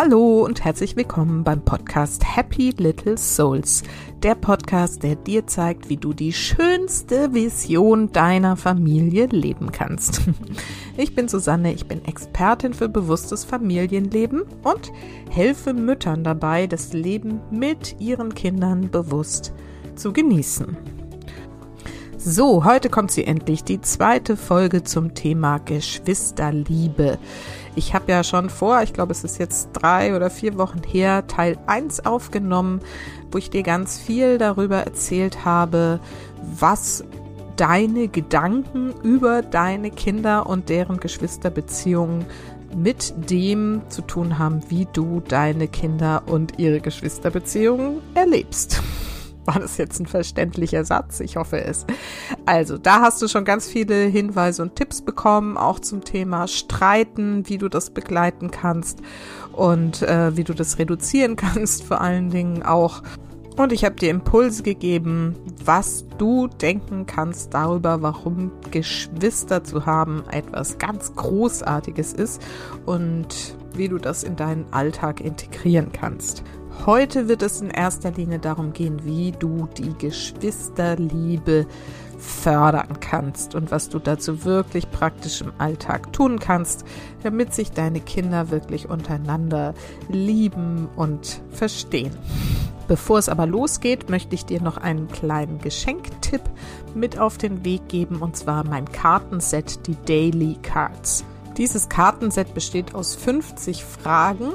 [0.00, 3.82] Hallo und herzlich willkommen beim Podcast Happy Little Souls.
[4.22, 10.20] Der Podcast, der dir zeigt, wie du die schönste Vision deiner Familie leben kannst.
[10.96, 14.92] Ich bin Susanne, ich bin Expertin für bewusstes Familienleben und
[15.30, 19.52] helfe Müttern dabei, das Leben mit ihren Kindern bewusst
[19.96, 20.76] zu genießen.
[22.20, 27.16] So, heute kommt sie endlich, die zweite Folge zum Thema Geschwisterliebe.
[27.78, 31.28] Ich habe ja schon vor, ich glaube, es ist jetzt drei oder vier Wochen her,
[31.28, 32.80] Teil 1 aufgenommen,
[33.30, 36.00] wo ich dir ganz viel darüber erzählt habe,
[36.58, 37.04] was
[37.54, 42.26] deine Gedanken über deine Kinder und deren Geschwisterbeziehungen
[42.76, 48.82] mit dem zu tun haben, wie du deine Kinder und ihre Geschwisterbeziehungen erlebst.
[49.48, 51.20] War das jetzt ein verständlicher Satz?
[51.20, 51.86] Ich hoffe es.
[52.44, 57.48] Also, da hast du schon ganz viele Hinweise und Tipps bekommen, auch zum Thema Streiten,
[57.48, 59.00] wie du das begleiten kannst
[59.52, 63.02] und äh, wie du das reduzieren kannst, vor allen Dingen auch.
[63.56, 65.34] Und ich habe dir Impulse gegeben,
[65.64, 72.42] was du denken kannst darüber, warum Geschwister zu haben etwas ganz Großartiges ist
[72.84, 76.44] und wie du das in deinen Alltag integrieren kannst.
[76.86, 81.66] Heute wird es in erster Linie darum gehen, wie du die Geschwisterliebe
[82.18, 86.84] fördern kannst und was du dazu wirklich praktisch im Alltag tun kannst,
[87.22, 89.74] damit sich deine Kinder wirklich untereinander
[90.08, 92.16] lieben und verstehen.
[92.88, 96.42] Bevor es aber losgeht, möchte ich dir noch einen kleinen Geschenktipp
[96.94, 101.24] mit auf den Weg geben und zwar mein Kartenset, die Daily Cards.
[101.58, 104.52] Dieses Kartenset besteht aus 50 Fragen,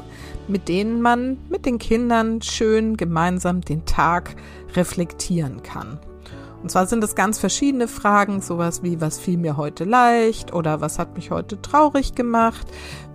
[0.47, 4.35] mit denen man mit den Kindern schön gemeinsam den Tag
[4.73, 5.99] reflektieren kann.
[6.63, 10.79] Und zwar sind es ganz verschiedene Fragen, sowas wie, was fiel mir heute leicht oder
[10.79, 12.65] was hat mich heute traurig gemacht,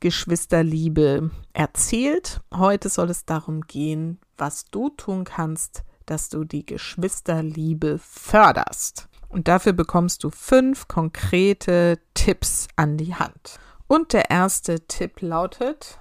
[0.00, 2.40] Geschwisterliebe erzählt.
[2.52, 9.09] Heute soll es darum gehen, was du tun kannst, dass du die Geschwisterliebe förderst.
[9.30, 13.58] Und dafür bekommst du fünf konkrete Tipps an die Hand.
[13.86, 15.98] Und der erste Tipp lautet,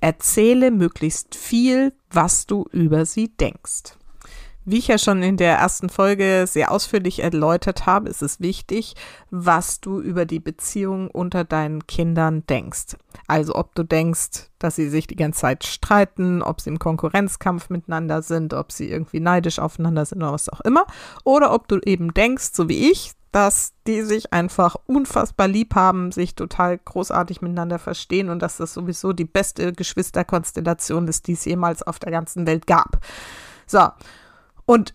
[0.00, 3.97] erzähle möglichst viel, was du über sie denkst.
[4.70, 8.96] Wie ich ja schon in der ersten Folge sehr ausführlich erläutert habe, ist es wichtig,
[9.30, 12.98] was du über die Beziehung unter deinen Kindern denkst.
[13.26, 17.70] Also ob du denkst, dass sie sich die ganze Zeit streiten, ob sie im Konkurrenzkampf
[17.70, 20.84] miteinander sind, ob sie irgendwie neidisch aufeinander sind oder was auch immer.
[21.24, 26.12] Oder ob du eben denkst, so wie ich, dass die sich einfach unfassbar lieb haben,
[26.12, 31.46] sich total großartig miteinander verstehen und dass das sowieso die beste Geschwisterkonstellation ist, die es
[31.46, 32.98] jemals auf der ganzen Welt gab.
[33.66, 33.88] So,
[34.68, 34.94] und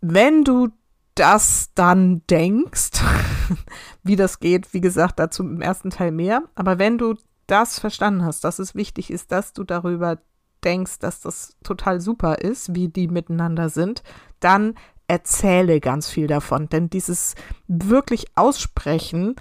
[0.00, 0.70] wenn du
[1.14, 3.00] das dann denkst,
[4.02, 7.14] wie das geht, wie gesagt, dazu im ersten Teil mehr, aber wenn du
[7.46, 10.18] das verstanden hast, dass es wichtig ist, dass du darüber
[10.64, 14.02] denkst, dass das total super ist, wie die miteinander sind,
[14.40, 14.74] dann
[15.06, 17.36] erzähle ganz viel davon, denn dieses
[17.68, 19.36] wirklich aussprechen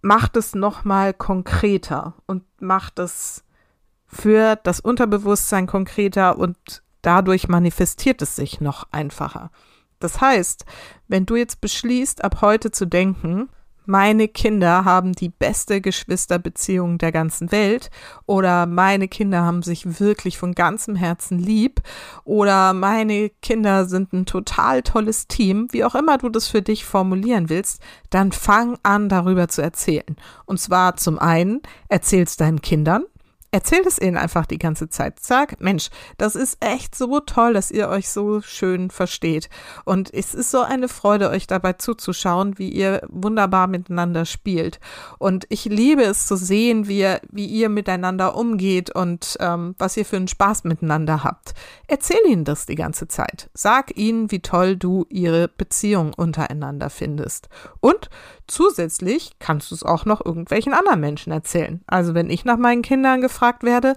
[0.00, 3.44] macht es noch mal konkreter und macht es
[4.06, 9.52] für das Unterbewusstsein konkreter und Dadurch manifestiert es sich noch einfacher.
[10.00, 10.64] Das heißt,
[11.06, 13.48] wenn du jetzt beschließt, ab heute zu denken,
[13.84, 17.92] meine Kinder haben die beste Geschwisterbeziehung der ganzen Welt
[18.26, 21.80] oder meine Kinder haben sich wirklich von ganzem Herzen lieb
[22.24, 26.84] oder meine Kinder sind ein total tolles Team, wie auch immer du das für dich
[26.84, 27.80] formulieren willst,
[28.10, 30.16] dann fang an darüber zu erzählen.
[30.44, 33.04] Und zwar zum einen erzählst deinen Kindern,
[33.52, 35.20] Erzählt es ihnen einfach die ganze Zeit.
[35.20, 35.88] Sag, Mensch,
[36.18, 39.48] das ist echt so toll, dass ihr euch so schön versteht.
[39.84, 44.80] Und es ist so eine Freude, euch dabei zuzuschauen, wie ihr wunderbar miteinander spielt.
[45.18, 49.96] Und ich liebe es zu sehen, wie ihr, wie ihr miteinander umgeht und ähm, was
[49.96, 51.54] ihr für einen Spaß miteinander habt.
[51.86, 53.48] Erzähl ihnen das die ganze Zeit.
[53.54, 57.48] Sag ihnen, wie toll du ihre Beziehung untereinander findest.
[57.80, 58.10] Und
[58.48, 61.82] zusätzlich kannst du es auch noch irgendwelchen anderen Menschen erzählen.
[61.86, 63.96] Also wenn ich nach meinen Kindern gefragt gefragt werde.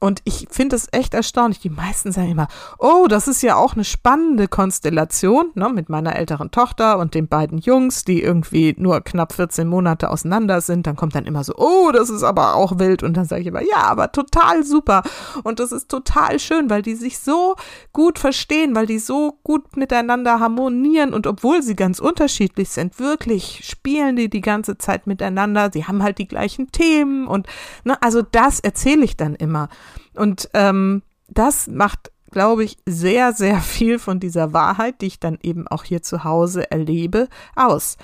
[0.00, 1.58] Und ich finde es echt erstaunlich.
[1.58, 2.46] Die meisten sagen immer,
[2.78, 7.26] oh, das ist ja auch eine spannende Konstellation, ne, mit meiner älteren Tochter und den
[7.26, 10.86] beiden Jungs, die irgendwie nur knapp 14 Monate auseinander sind.
[10.86, 13.02] Dann kommt dann immer so, oh, das ist aber auch wild.
[13.02, 15.02] Und dann sage ich immer, ja, aber total super.
[15.42, 17.56] Und das ist total schön, weil die sich so
[17.92, 21.12] gut verstehen, weil die so gut miteinander harmonieren.
[21.12, 25.70] Und obwohl sie ganz unterschiedlich sind, wirklich spielen die die ganze Zeit miteinander.
[25.72, 27.48] Sie haben halt die gleichen Themen und,
[27.82, 29.68] ne, also das erzähle ich dann immer.
[30.14, 35.38] Und ähm, das macht, glaube ich, sehr, sehr viel von dieser Wahrheit, die ich dann
[35.42, 37.96] eben auch hier zu Hause erlebe, aus.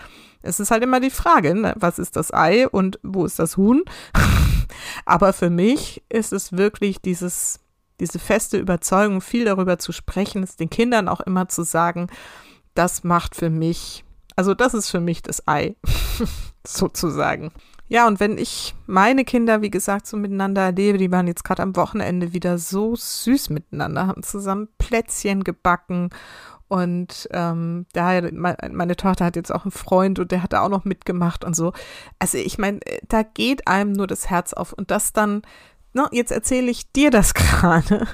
[0.43, 1.75] Es ist halt immer die Frage, ne?
[1.77, 3.83] was ist das Ei und wo ist das Huhn?
[5.07, 7.61] Aber für mich ist es wirklich dieses,
[7.99, 12.09] diese feste Überzeugung, viel darüber zu sprechen, es den Kindern auch immer zu sagen,
[12.75, 14.05] das macht für mich,
[14.37, 15.77] also das ist für mich das Ei,
[16.67, 17.51] sozusagen.
[17.89, 21.63] Ja, und wenn ich meine Kinder, wie gesagt, so miteinander erlebe, die waren jetzt gerade
[21.63, 26.11] am Wochenende wieder so süß miteinander, haben zusammen Plätzchen gebacken
[26.69, 30.71] und ähm, daher, meine Tochter hat jetzt auch einen Freund und der hat da auch
[30.71, 31.73] noch mitgemacht und so.
[32.19, 35.43] Also ich meine, da geht einem nur das Herz auf und das dann
[35.95, 38.07] no, jetzt erzähle ich dir das gerade,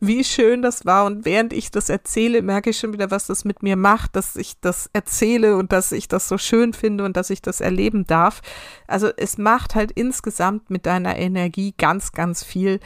[0.00, 1.04] wie schön das war.
[1.04, 4.36] Und während ich das erzähle, merke ich schon wieder, was das mit mir macht, dass
[4.36, 8.06] ich das erzähle und dass ich das so schön finde und dass ich das erleben
[8.06, 8.42] darf.
[8.86, 12.80] Also es macht halt insgesamt mit deiner Energie ganz, ganz viel,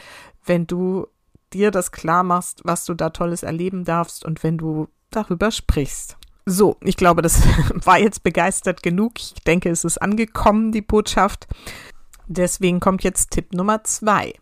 [0.45, 1.07] wenn du
[1.53, 6.17] dir das klar machst, was du da Tolles erleben darfst und wenn du darüber sprichst.
[6.45, 7.41] So, ich glaube, das
[7.85, 9.13] war jetzt begeistert genug.
[9.19, 11.47] Ich denke, es ist angekommen, die Botschaft.
[12.27, 14.33] Deswegen kommt jetzt Tipp Nummer zwei.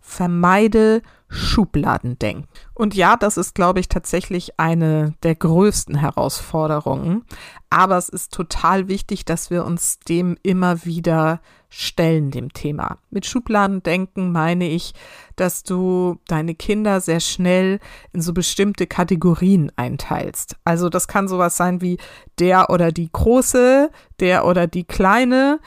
[0.00, 2.48] Vermeide Schubladendenken.
[2.72, 7.24] Und ja, das ist, glaube ich, tatsächlich eine der größten Herausforderungen.
[7.68, 12.96] Aber es ist total wichtig, dass wir uns dem immer wieder stellen, dem Thema.
[13.10, 14.94] Mit Schubladendenken meine ich,
[15.36, 17.78] dass du deine Kinder sehr schnell
[18.14, 20.56] in so bestimmte Kategorien einteilst.
[20.64, 21.98] Also das kann sowas sein wie
[22.38, 25.60] der oder die große, der oder die kleine,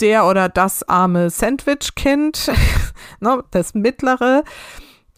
[0.00, 2.50] der oder das arme Sandwich-Kind,
[3.20, 4.44] ne, das mittlere.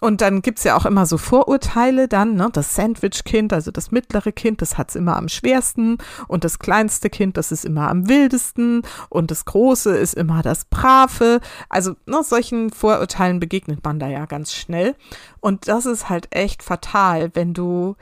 [0.01, 2.49] Und dann gibt's ja auch immer so Vorurteile dann, ne?
[2.53, 7.37] Das Sandwich-Kind, also das mittlere Kind, das hat's immer am schwersten und das kleinste Kind,
[7.37, 11.41] das ist immer am wildesten und das große ist immer das Brave.
[11.69, 14.97] Also ne, solchen Vorurteilen begegnet man da ja ganz schnell.
[15.41, 17.97] Und das ist halt echt fatal, wenn du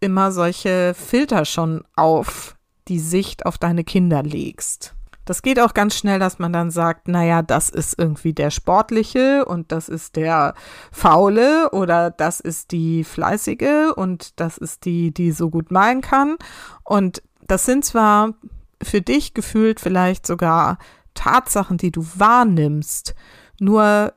[0.00, 2.56] immer solche Filter schon auf
[2.88, 4.94] die Sicht auf deine Kinder legst.
[5.24, 9.44] Das geht auch ganz schnell, dass man dann sagt, naja, das ist irgendwie der Sportliche
[9.44, 10.54] und das ist der
[10.90, 16.36] Faule oder das ist die Fleißige und das ist die, die so gut malen kann.
[16.84, 18.34] Und das sind zwar
[18.82, 20.78] für dich gefühlt vielleicht sogar
[21.14, 23.14] Tatsachen, die du wahrnimmst,
[23.60, 24.14] nur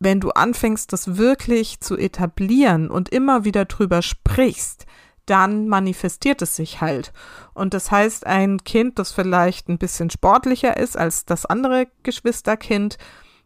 [0.00, 4.86] wenn du anfängst, das wirklich zu etablieren und immer wieder drüber sprichst,
[5.28, 7.12] dann manifestiert es sich halt.
[7.54, 12.98] Und das heißt, ein Kind, das vielleicht ein bisschen sportlicher ist als das andere Geschwisterkind,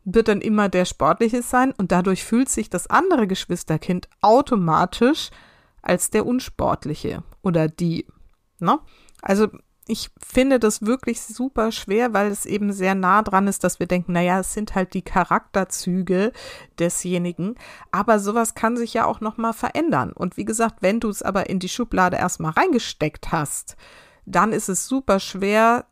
[0.04, 5.30] wird dann immer der Sportliche sein und dadurch fühlt sich das andere Geschwisterkind automatisch
[5.80, 8.06] als der Unsportliche oder die.
[8.58, 8.78] Ne?
[9.20, 9.48] Also
[9.92, 13.86] ich finde das wirklich super schwer, weil es eben sehr nah dran ist, dass wir
[13.86, 16.32] denken, naja, es sind halt die Charakterzüge
[16.78, 17.56] desjenigen.
[17.90, 20.12] Aber sowas kann sich ja auch nochmal verändern.
[20.12, 23.76] Und wie gesagt, wenn du es aber in die Schublade erstmal reingesteckt hast,
[24.24, 25.84] dann ist es super schwer,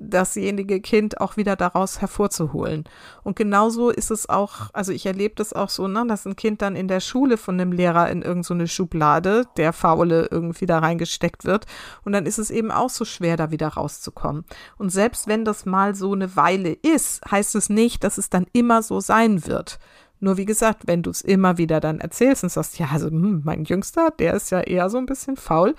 [0.00, 2.84] dasjenige Kind auch wieder daraus hervorzuholen.
[3.22, 6.62] Und genauso ist es auch, also ich erlebe das auch so, ne, dass ein Kind
[6.62, 10.78] dann in der Schule von einem Lehrer in irgendeine so Schublade, der Faule irgendwie da
[10.78, 11.66] reingesteckt wird.
[12.04, 14.44] Und dann ist es eben auch so schwer, da wieder rauszukommen.
[14.78, 18.46] Und selbst wenn das mal so eine Weile ist, heißt es nicht, dass es dann
[18.52, 19.78] immer so sein wird.
[20.18, 23.42] Nur wie gesagt, wenn du es immer wieder dann erzählst und sagst, ja, also hm,
[23.44, 25.74] mein Jüngster, der ist ja eher so ein bisschen faul,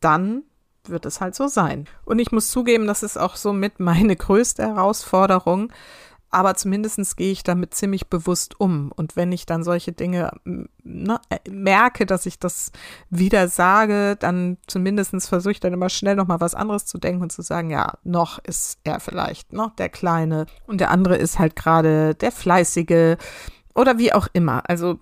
[0.00, 0.42] dann
[0.88, 1.86] wird es halt so sein.
[2.04, 5.72] Und ich muss zugeben, das ist auch so mit meine größte Herausforderung,
[6.34, 8.90] aber zumindest gehe ich damit ziemlich bewusst um.
[8.90, 10.30] Und wenn ich dann solche Dinge
[10.82, 12.72] ne, äh, merke, dass ich das
[13.10, 17.32] wieder sage, dann zumindest versuche ich dann immer schnell nochmal was anderes zu denken und
[17.32, 21.54] zu sagen, ja, noch ist er vielleicht noch der Kleine und der andere ist halt
[21.54, 23.18] gerade der Fleißige
[23.74, 24.62] oder wie auch immer.
[24.70, 25.00] Also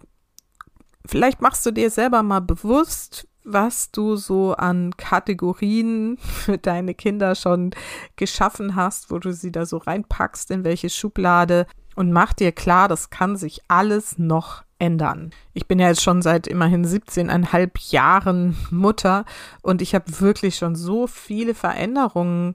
[1.06, 7.34] vielleicht machst du dir selber mal bewusst, was du so an Kategorien für deine Kinder
[7.34, 7.70] schon
[8.16, 11.66] geschaffen hast, wo du sie da so reinpackst, in welche Schublade
[11.96, 15.30] und mach dir klar, das kann sich alles noch ändern.
[15.52, 19.24] Ich bin ja jetzt schon seit immerhin 17,5 Jahren Mutter
[19.62, 22.54] und ich habe wirklich schon so viele Veränderungen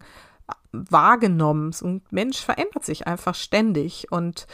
[0.71, 1.71] wahrgenommen.
[1.71, 4.47] So ein Mensch verändert sich einfach ständig und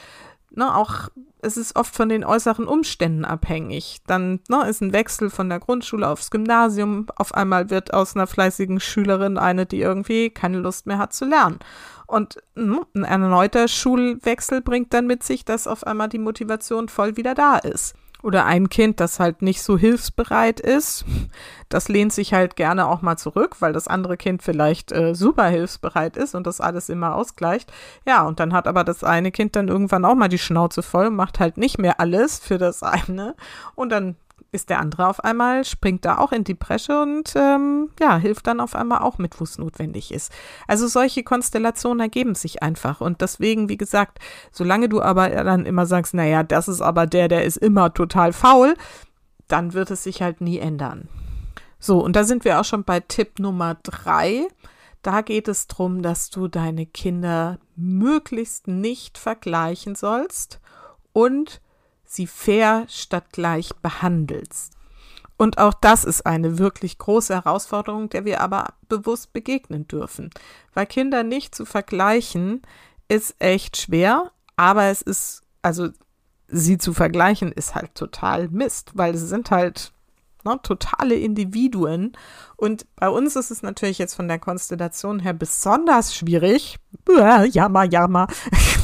[0.51, 1.09] ne, auch
[1.41, 4.01] es ist oft von den äußeren Umständen abhängig.
[4.05, 7.07] Dann ne, ist ein Wechsel von der Grundschule aufs Gymnasium.
[7.15, 11.25] Auf einmal wird aus einer fleißigen Schülerin eine, die irgendwie keine Lust mehr hat zu
[11.25, 11.59] lernen.
[12.05, 17.17] Und ne, ein erneuter Schulwechsel bringt dann mit sich, dass auf einmal die Motivation voll
[17.17, 21.05] wieder da ist oder ein Kind, das halt nicht so hilfsbereit ist,
[21.69, 25.45] das lehnt sich halt gerne auch mal zurück, weil das andere Kind vielleicht äh, super
[25.45, 27.71] hilfsbereit ist und das alles immer ausgleicht.
[28.05, 31.09] Ja, und dann hat aber das eine Kind dann irgendwann auch mal die Schnauze voll,
[31.09, 33.35] macht halt nicht mehr alles für das eine
[33.75, 34.15] und dann
[34.51, 38.47] ist der andere auf einmal, springt da auch in die Bresche und ähm, ja, hilft
[38.47, 40.31] dann auf einmal auch mit, wo es notwendig ist.
[40.67, 42.99] Also solche Konstellationen ergeben sich einfach.
[42.99, 44.19] Und deswegen, wie gesagt,
[44.51, 48.33] solange du aber dann immer sagst, naja, das ist aber der, der ist immer total
[48.33, 48.75] faul,
[49.47, 51.07] dann wird es sich halt nie ändern.
[51.79, 54.47] So, und da sind wir auch schon bei Tipp Nummer drei.
[55.01, 60.59] Da geht es darum, dass du deine Kinder möglichst nicht vergleichen sollst
[61.13, 61.60] und
[62.13, 64.73] sie fair statt gleich behandelst.
[65.37, 70.29] Und auch das ist eine wirklich große Herausforderung, der wir aber bewusst begegnen dürfen.
[70.73, 72.61] Weil Kinder nicht zu vergleichen,
[73.07, 75.89] ist echt schwer, aber es ist, also
[76.47, 79.93] sie zu vergleichen, ist halt total Mist, weil sie sind halt
[80.45, 82.13] ne, totale Individuen.
[82.55, 86.77] Und bei uns ist es natürlich jetzt von der Konstellation her besonders schwierig.
[87.51, 88.27] Jammer, jammer.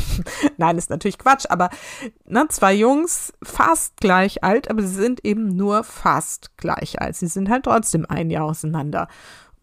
[0.58, 1.70] Nein, ist natürlich Quatsch, aber
[2.26, 7.16] ne, zwei Jungs fast gleich alt, aber sie sind eben nur fast gleich alt.
[7.16, 9.08] Sie sind halt trotzdem ein Jahr auseinander.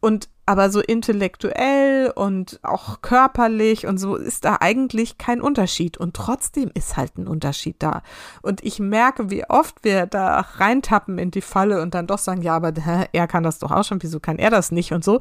[0.00, 5.96] Und aber so intellektuell und auch körperlich und so ist da eigentlich kein Unterschied.
[5.96, 8.02] Und trotzdem ist halt ein Unterschied da.
[8.42, 12.42] Und ich merke, wie oft wir da reintappen in die Falle und dann doch sagen,
[12.42, 15.02] ja, aber hä, er kann das doch auch schon, wieso kann er das nicht und
[15.02, 15.18] so,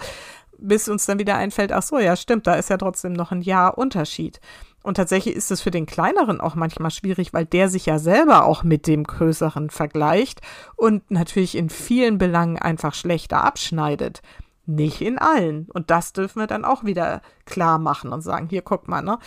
[0.58, 3.42] bis uns dann wieder einfällt, ach so, ja, stimmt, da ist ja trotzdem noch ein
[3.42, 4.40] Jahr Unterschied.
[4.84, 8.46] Und tatsächlich ist es für den kleineren auch manchmal schwierig, weil der sich ja selber
[8.46, 10.42] auch mit dem größeren vergleicht
[10.76, 14.22] und natürlich in vielen Belangen einfach schlechter abschneidet.
[14.66, 15.68] Nicht in allen.
[15.74, 19.20] Und das dürfen wir dann auch wieder klar machen und sagen, hier guck mal, ne?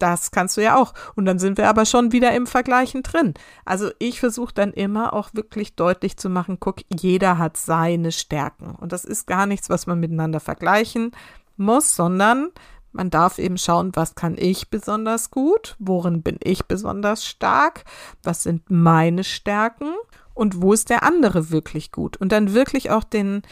[0.00, 0.94] Das kannst du ja auch.
[1.14, 3.34] Und dann sind wir aber schon wieder im Vergleichen drin.
[3.64, 8.74] Also ich versuche dann immer auch wirklich deutlich zu machen, guck, jeder hat seine Stärken.
[8.74, 11.12] Und das ist gar nichts, was man miteinander vergleichen
[11.56, 12.50] muss, sondern
[12.92, 17.84] man darf eben schauen, was kann ich besonders gut, worin bin ich besonders stark,
[18.24, 19.94] was sind meine Stärken
[20.34, 22.16] und wo ist der andere wirklich gut.
[22.16, 23.42] Und dann wirklich auch den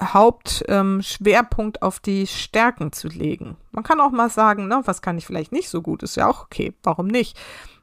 [0.00, 3.56] Hauptschwerpunkt ähm, auf die Stärken zu legen.
[3.72, 6.28] Man kann auch mal sagen, ne, was kann ich vielleicht nicht so gut, ist ja
[6.28, 7.38] auch okay, warum nicht?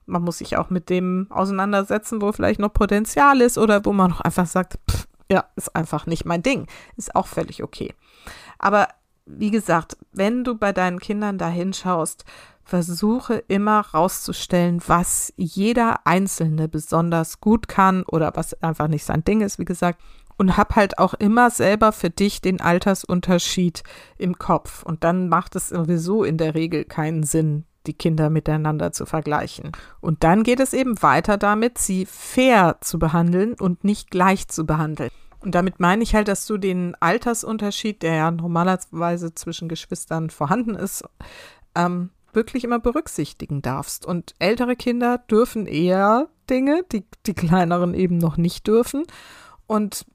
[0.05, 4.13] Man muss sich auch mit dem auseinandersetzen, wo vielleicht noch Potenzial ist oder wo man
[4.13, 7.93] auch einfach sagt, pff, ja, ist einfach nicht mein Ding, ist auch völlig okay.
[8.60, 8.88] Aber
[9.25, 12.25] wie gesagt, wenn du bei deinen Kindern da hinschaust,
[12.63, 19.41] versuche immer rauszustellen, was jeder Einzelne besonders gut kann oder was einfach nicht sein Ding
[19.41, 20.01] ist, wie gesagt.
[20.38, 23.84] Und hab halt auch immer selber für dich den Altersunterschied
[24.18, 24.84] im Kopf.
[24.84, 29.72] Und dann macht es sowieso in der Regel keinen Sinn, die Kinder miteinander zu vergleichen.
[30.01, 34.65] Und dann geht es eben weiter damit, sie fair zu behandeln und nicht gleich zu
[34.65, 35.12] behandeln.
[35.39, 40.74] Und damit meine ich halt, dass du den Altersunterschied, der ja normalerweise zwischen Geschwistern vorhanden
[40.74, 41.04] ist,
[41.75, 44.06] ähm, wirklich immer berücksichtigen darfst.
[44.06, 49.04] Und ältere Kinder dürfen eher Dinge, die die kleineren eben noch nicht dürfen.
[49.68, 50.06] Und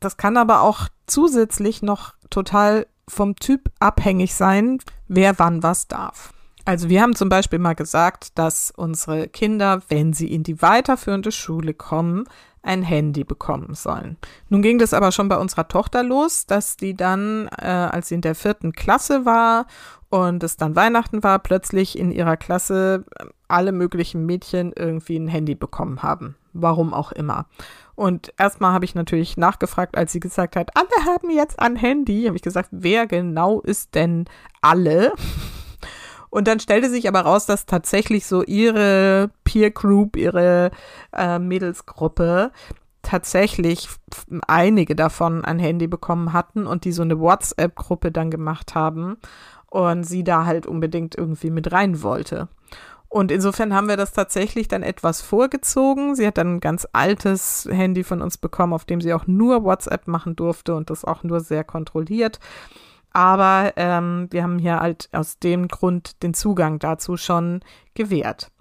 [0.00, 4.78] das kann aber auch zusätzlich noch total vom Typ abhängig sein,
[5.08, 6.32] wer wann was darf.
[6.64, 11.32] Also wir haben zum Beispiel mal gesagt, dass unsere Kinder, wenn sie in die weiterführende
[11.32, 12.24] Schule kommen,
[12.62, 14.18] ein Handy bekommen sollen.
[14.48, 18.16] Nun ging das aber schon bei unserer Tochter los, dass die dann, äh, als sie
[18.16, 19.66] in der vierten Klasse war
[20.10, 23.04] und es dann Weihnachten war, plötzlich in ihrer Klasse
[23.48, 26.36] alle möglichen Mädchen irgendwie ein Handy bekommen haben.
[26.52, 27.46] Warum auch immer.
[28.00, 32.24] Und erstmal habe ich natürlich nachgefragt, als sie gesagt hat, alle haben jetzt ein Handy.
[32.24, 34.24] Habe ich gesagt, wer genau ist denn
[34.62, 35.12] alle?
[36.30, 40.70] Und dann stellte sich aber raus, dass tatsächlich so ihre Peer Group, ihre
[41.14, 42.52] äh, Mädelsgruppe
[43.02, 43.90] tatsächlich
[44.48, 49.18] einige davon ein Handy bekommen hatten und die so eine WhatsApp-Gruppe dann gemacht haben
[49.68, 52.48] und sie da halt unbedingt irgendwie mit rein wollte.
[53.10, 56.14] Und insofern haben wir das tatsächlich dann etwas vorgezogen.
[56.14, 59.64] Sie hat dann ein ganz altes Handy von uns bekommen, auf dem sie auch nur
[59.64, 62.38] WhatsApp machen durfte und das auch nur sehr kontrolliert.
[63.12, 67.62] Aber ähm, wir haben hier halt aus dem Grund den Zugang dazu schon
[67.94, 68.52] gewährt.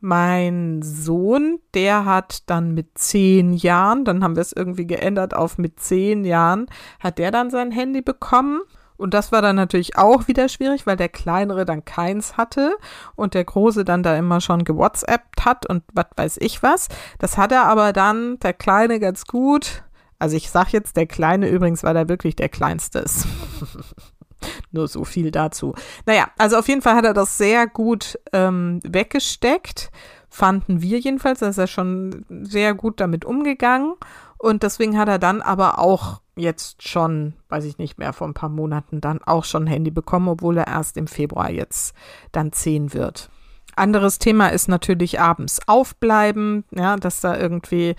[0.00, 5.56] Mein Sohn, der hat dann mit zehn Jahren, dann haben wir es irgendwie geändert auf
[5.56, 6.66] mit zehn Jahren,
[6.98, 8.60] hat der dann sein Handy bekommen.
[8.96, 12.76] Und das war dann natürlich auch wieder schwierig, weil der Kleinere dann keins hatte
[13.16, 16.88] und der Große dann da immer schon gewhatsappt hat und was weiß ich was.
[17.18, 19.82] Das hat er aber dann, der Kleine, ganz gut.
[20.18, 23.26] Also ich sag jetzt der Kleine übrigens, weil er wirklich der Kleinste ist.
[24.70, 25.74] Nur so viel dazu.
[26.06, 29.90] Naja, also auf jeden Fall hat er das sehr gut ähm, weggesteckt.
[30.28, 31.40] Fanden wir jedenfalls.
[31.40, 33.94] Da ist er schon sehr gut damit umgegangen.
[34.38, 38.34] Und deswegen hat er dann aber auch jetzt schon, weiß ich nicht mehr, vor ein
[38.34, 41.94] paar Monaten dann auch schon ein Handy bekommen, obwohl er erst im Februar jetzt
[42.32, 43.30] dann zehn wird.
[43.76, 47.96] Anderes Thema ist natürlich abends aufbleiben, ja, dass da irgendwie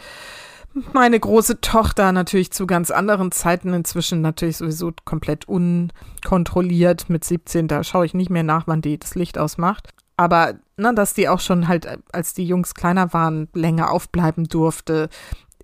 [0.93, 7.67] meine große Tochter natürlich zu ganz anderen Zeiten inzwischen natürlich sowieso komplett unkontrolliert mit 17,
[7.67, 9.89] da schaue ich nicht mehr nach, wann die das Licht ausmacht.
[10.17, 15.09] Aber ne, dass die auch schon halt, als die Jungs kleiner waren, länger aufbleiben durfte,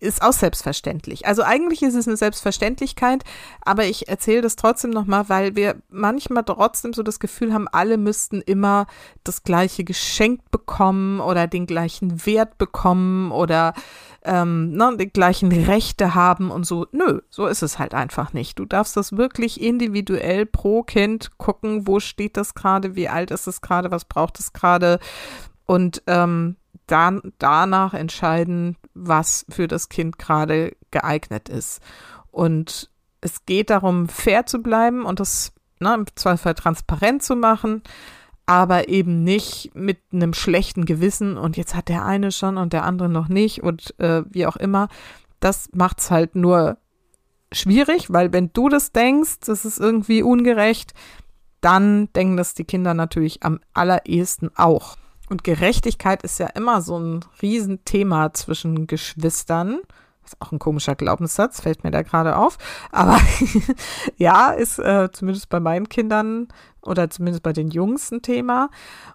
[0.01, 1.25] ist auch selbstverständlich.
[1.27, 3.23] Also eigentlich ist es eine Selbstverständlichkeit,
[3.61, 7.97] aber ich erzähle das trotzdem nochmal, weil wir manchmal trotzdem so das Gefühl haben, alle
[7.97, 8.87] müssten immer
[9.23, 13.73] das gleiche geschenkt bekommen oder den gleichen Wert bekommen oder
[14.23, 16.87] ähm, ne, die gleichen Rechte haben und so.
[16.91, 18.57] Nö, so ist es halt einfach nicht.
[18.57, 23.47] Du darfst das wirklich individuell pro Kind gucken, wo steht das gerade, wie alt ist
[23.47, 24.99] es gerade, was braucht es gerade
[25.67, 26.57] und ähm,
[26.91, 31.81] dann danach entscheiden, was für das Kind gerade geeignet ist.
[32.31, 32.89] Und
[33.21, 37.81] es geht darum, fair zu bleiben und das ne, im Zweifel transparent zu machen,
[38.45, 42.83] aber eben nicht mit einem schlechten Gewissen und jetzt hat der eine schon und der
[42.83, 44.89] andere noch nicht und äh, wie auch immer.
[45.39, 46.77] Das macht es halt nur
[47.53, 50.93] schwierig, weil wenn du das denkst, das ist irgendwie ungerecht,
[51.61, 54.97] dann denken das die Kinder natürlich am allerersten auch.
[55.31, 59.79] Und Gerechtigkeit ist ja immer so ein Riesenthema zwischen Geschwistern.
[60.25, 62.57] Ist auch ein komischer Glaubenssatz, fällt mir da gerade auf.
[62.91, 63.17] Aber
[64.17, 66.49] ja, ist äh, zumindest bei meinen Kindern
[66.81, 68.69] oder zumindest bei den Jungs ein Thema.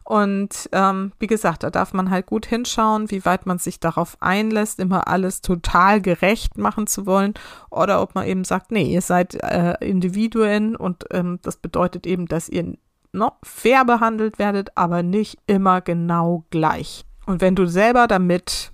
[0.04, 4.16] Und ähm, wie gesagt, da darf man halt gut hinschauen, wie weit man sich darauf
[4.20, 7.34] einlässt, immer alles total gerecht machen zu wollen.
[7.70, 12.24] Oder ob man eben sagt, nee, ihr seid äh, Individuen und ähm, das bedeutet eben,
[12.24, 12.78] dass ihr
[13.16, 17.04] ne, fair behandelt werdet, aber nicht immer genau gleich.
[17.26, 18.70] Und wenn du selber damit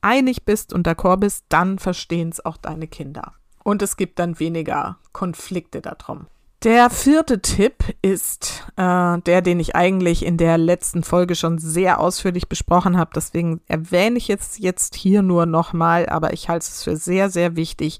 [0.00, 3.34] einig bist und d'accord bist, dann verstehen es auch deine Kinder.
[3.62, 6.26] Und es gibt dann weniger Konflikte darum.
[6.62, 12.00] Der vierte Tipp ist äh, der, den ich eigentlich in der letzten Folge schon sehr
[12.00, 13.12] ausführlich besprochen habe.
[13.14, 17.56] Deswegen erwähne ich jetzt, jetzt hier nur nochmal, aber ich halte es für sehr, sehr
[17.56, 17.98] wichtig,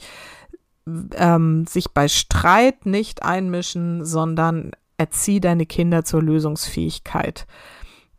[1.15, 7.47] ähm, sich bei Streit nicht einmischen, sondern erzieh deine Kinder zur Lösungsfähigkeit.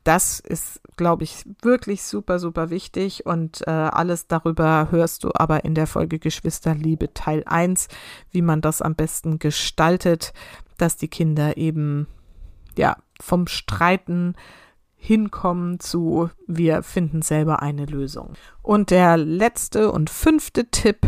[0.03, 5.63] Das ist, glaube ich, wirklich super, super wichtig und äh, alles darüber hörst du aber
[5.63, 7.87] in der Folge Geschwisterliebe Teil 1,
[8.31, 10.33] wie man das am besten gestaltet,
[10.79, 12.07] dass die Kinder eben
[12.75, 14.33] ja vom Streiten
[14.95, 18.33] hinkommen zu wir finden selber eine Lösung.
[18.63, 21.05] Und der letzte und fünfte Tipp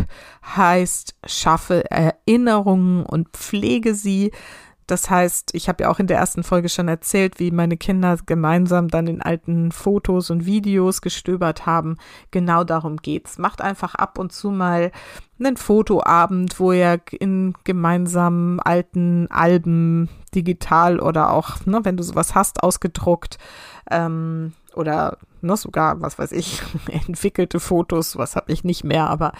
[0.56, 4.32] heißt schaffe Erinnerungen und pflege sie.
[4.88, 8.17] Das heißt, ich habe ja auch in der ersten Folge schon erzählt, wie meine Kinder
[8.26, 11.98] gemeinsam dann in alten Fotos und Videos gestöbert haben.
[12.32, 13.38] Genau darum geht's.
[13.38, 14.91] Macht einfach ab und zu mal
[15.39, 22.36] einen Fotoabend, wo ihr in gemeinsamen alten Alben digital oder auch, ne, wenn du sowas
[22.36, 23.38] hast, ausgedruckt
[23.91, 29.34] ähm, oder ne, sogar, was weiß ich, entwickelte Fotos, was habe ich nicht mehr, aber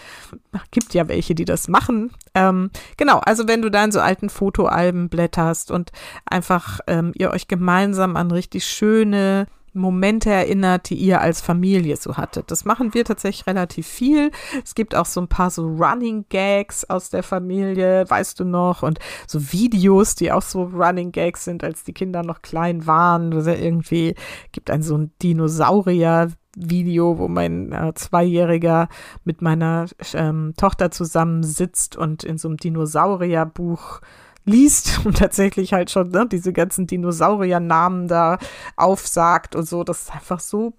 [0.70, 2.12] gibt ja welche, die das machen.
[2.34, 5.92] Ähm, genau, also wenn du da in so alten Fotoalben blätterst und
[6.26, 12.16] einfach ähm, ihr euch gemeinsam an richtig schöne Momente erinnert, die ihr als Familie so
[12.16, 12.50] hattet.
[12.50, 14.30] Das machen wir tatsächlich relativ viel.
[14.64, 18.82] Es gibt auch so ein paar so Running Gags aus der Familie, weißt du noch,
[18.82, 23.32] und so Videos, die auch so Running Gags sind, als die Kinder noch klein waren.
[23.34, 24.14] Also irgendwie
[24.52, 28.88] gibt ein so ein Dinosaurier Video, wo mein äh, Zweijähriger
[29.24, 34.00] mit meiner ähm, Tochter zusammensitzt und in so einem Dinosaurierbuch
[34.44, 38.38] liest und tatsächlich halt schon ne, diese ganzen Dinosaurier-Namen da
[38.76, 39.84] aufsagt und so.
[39.84, 40.74] Das ist einfach so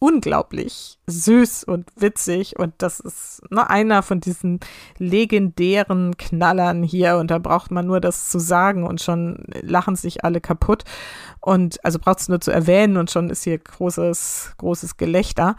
[0.00, 4.58] unglaublich süß und witzig und das ist ne, einer von diesen
[4.96, 10.24] legendären Knallern hier und da braucht man nur das zu sagen und schon lachen sich
[10.24, 10.84] alle kaputt
[11.40, 15.56] und also braucht es nur zu erwähnen und schon ist hier großes, großes Gelächter.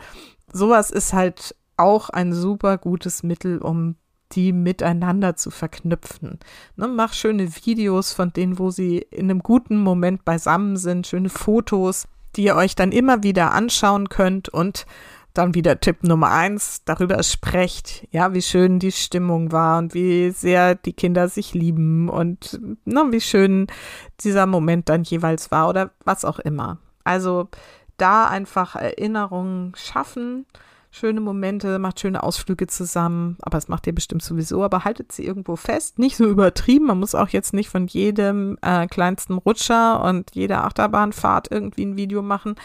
[0.51, 3.95] Sowas ist halt auch ein super gutes Mittel, um
[4.33, 6.39] die miteinander zu verknüpfen.
[6.75, 11.29] Ne, mach schöne Videos von denen, wo sie in einem guten Moment beisammen sind, schöne
[11.29, 14.85] Fotos, die ihr euch dann immer wieder anschauen könnt und
[15.33, 20.31] dann wieder Tipp Nummer eins, darüber sprecht, ja, wie schön die Stimmung war und wie
[20.31, 23.67] sehr die Kinder sich lieben und ne, wie schön
[24.21, 26.79] dieser Moment dann jeweils war oder was auch immer.
[27.03, 27.47] Also
[27.97, 30.45] da einfach Erinnerungen schaffen,
[30.91, 35.25] schöne Momente, macht schöne Ausflüge zusammen, aber das macht ihr bestimmt sowieso, aber haltet sie
[35.25, 40.03] irgendwo fest, nicht so übertrieben, man muss auch jetzt nicht von jedem äh, kleinsten Rutscher
[40.03, 42.55] und jeder Achterbahnfahrt irgendwie ein Video machen,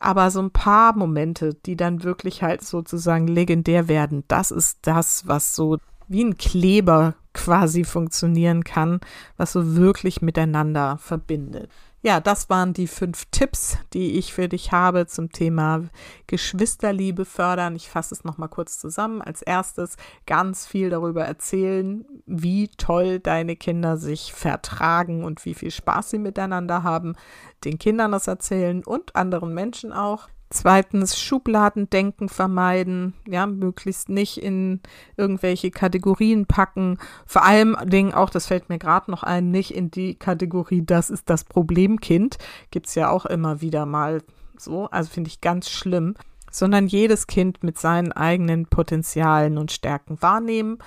[0.00, 5.28] aber so ein paar Momente, die dann wirklich halt sozusagen legendär werden, das ist das,
[5.28, 5.76] was so
[6.08, 9.00] wie ein Kleber quasi funktionieren kann,
[9.36, 11.70] was so wirklich miteinander verbindet.
[12.02, 15.82] Ja, das waren die fünf Tipps, die ich für dich habe zum Thema
[16.28, 17.76] Geschwisterliebe fördern.
[17.76, 19.20] Ich fasse es nochmal kurz zusammen.
[19.20, 25.70] Als erstes ganz viel darüber erzählen, wie toll deine Kinder sich vertragen und wie viel
[25.70, 27.16] Spaß sie miteinander haben.
[27.64, 30.28] Den Kindern das erzählen und anderen Menschen auch.
[30.52, 34.80] Zweitens Schubladendenken vermeiden, ja, möglichst nicht in
[35.16, 36.98] irgendwelche Kategorien packen.
[37.24, 41.08] Vor allem Dingen auch, das fällt mir gerade noch ein, nicht in die Kategorie, das
[41.08, 42.38] ist das Problemkind.
[42.72, 44.22] Gibt's ja auch immer wieder mal
[44.58, 46.16] so, also finde ich ganz schlimm,
[46.50, 50.78] sondern jedes Kind mit seinen eigenen Potenzialen und Stärken wahrnehmen.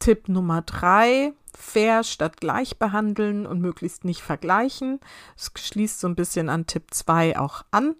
[0.00, 4.98] Tipp Nummer drei, fair statt gleich behandeln und möglichst nicht vergleichen.
[5.36, 7.94] Das schließt so ein bisschen an Tipp zwei auch an.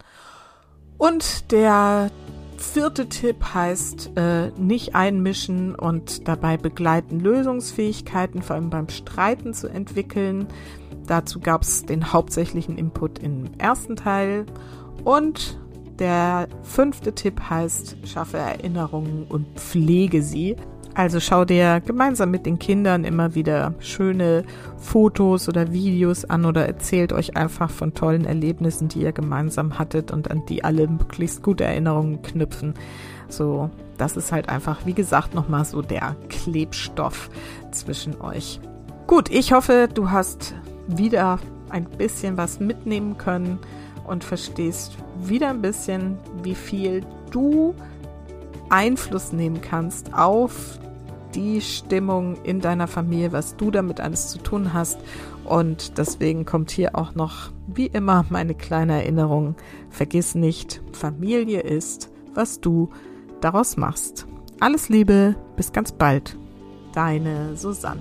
[0.99, 2.11] Und der
[2.57, 9.69] vierte Tipp heißt äh, nicht einmischen und dabei begleiten, Lösungsfähigkeiten, vor allem beim Streiten zu
[9.69, 10.47] entwickeln.
[11.07, 14.47] Dazu gab es den hauptsächlichen Input im ersten Teil.
[15.05, 15.61] Und
[15.99, 20.57] der fünfte Tipp heißt, schaffe Erinnerungen und pflege sie.
[20.97, 24.45] Also schau dir gemeinsam mit den Kindern immer wieder schöne
[24.79, 30.11] Fotos oder Videos an oder erzählt euch einfach von tollen Erlebnissen, die ihr gemeinsam hattet
[30.11, 32.73] und an die alle möglichst gute Erinnerungen knüpfen.
[33.29, 37.29] So, das ist halt einfach, wie gesagt, nochmal so der Klebstoff
[37.73, 38.59] zwischen euch.
[39.07, 40.55] Gut, ich hoffe, du hast
[40.87, 43.59] wieder ein bisschen was mitnehmen können
[44.07, 47.75] und verstehst wieder ein bisschen, wie viel du
[48.69, 50.79] Einfluss nehmen kannst auf
[51.35, 54.99] die Stimmung in deiner Familie, was du damit alles zu tun hast.
[55.45, 59.55] Und deswegen kommt hier auch noch, wie immer, meine kleine Erinnerung.
[59.91, 62.91] Vergiss nicht, Familie ist, was du
[63.41, 64.27] daraus machst.
[64.61, 66.37] Alles Liebe, bis ganz bald.
[66.93, 68.01] Deine Susanne.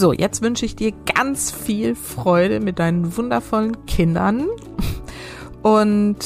[0.00, 4.46] So, jetzt wünsche ich dir ganz viel Freude mit deinen wundervollen Kindern
[5.62, 6.16] und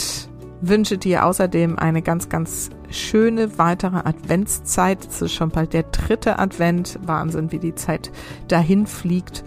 [0.61, 5.05] wünsche dir außerdem eine ganz, ganz schöne weitere Adventszeit.
[5.05, 7.01] Es ist schon bald der dritte Advent.
[7.05, 8.13] Wahnsinn, wie die Zeit
[8.47, 9.43] dahin fliegt.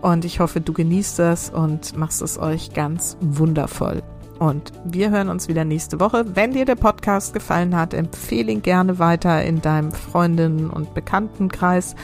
[0.00, 4.04] Und ich hoffe, du genießt das und machst es euch ganz wundervoll.
[4.38, 6.24] Und wir hören uns wieder nächste Woche.
[6.36, 11.96] Wenn dir der Podcast gefallen hat, empfehle ihn gerne weiter in deinem Freundinnen- und Bekanntenkreis.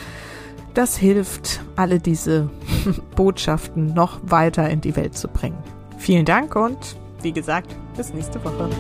[0.79, 2.49] Das hilft, alle diese
[3.17, 5.59] Botschaften noch weiter in die Welt zu bringen.
[5.97, 6.79] Vielen Dank und
[7.21, 8.71] wie gesagt, bis nächste Woche.